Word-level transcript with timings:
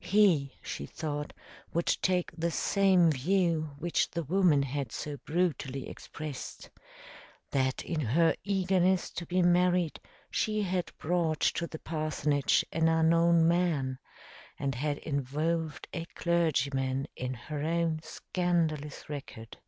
He, 0.00 0.54
she 0.62 0.86
thought, 0.86 1.34
would 1.74 1.84
take 2.00 2.30
the 2.34 2.50
same 2.50 3.10
view 3.12 3.72
which 3.78 4.10
the 4.10 4.22
woman 4.22 4.62
had 4.62 4.90
so 4.90 5.18
brutally 5.26 5.90
expressed 5.90 6.70
that 7.50 7.84
in 7.84 8.00
her 8.00 8.34
eagerness 8.44 9.10
to 9.10 9.26
be 9.26 9.42
married, 9.42 10.00
she 10.30 10.62
had 10.62 10.90
brought 10.96 11.40
to 11.40 11.66
the 11.66 11.80
parsonage 11.80 12.64
an 12.72 12.88
unknown 12.88 13.46
man 13.46 13.98
and 14.58 14.74
had 14.74 14.96
involved 15.00 15.86
a 15.92 16.06
clergyman 16.14 17.06
in 17.14 17.34
her 17.34 17.62
own 17.62 18.00
scandalous 18.02 19.10
record. 19.10 19.58